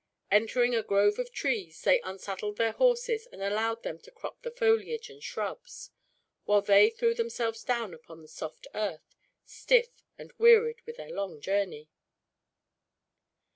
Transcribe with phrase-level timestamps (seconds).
[0.31, 4.49] Entering a grove of trees, they unsaddled their horses and allowed them to crop the
[4.49, 5.91] foliage and shrubs;
[6.45, 11.39] while they threw themselves down upon the soft earth, stiff and wearied with their long
[11.39, 11.87] journey.